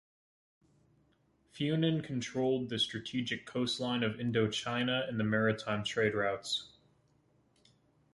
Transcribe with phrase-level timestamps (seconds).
[1.53, 6.71] Funan controlled the strategic coastline of Indochina and the maritime trade routes.